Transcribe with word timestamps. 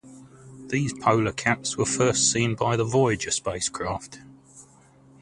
These 0.69 0.93
polar 0.95 1.31
caps 1.31 1.77
were 1.77 1.85
first 1.85 2.31
seen 2.31 2.55
by 2.55 2.75
the 2.75 2.83
"Voyager" 2.83 3.29
spacecraft. 3.29 4.17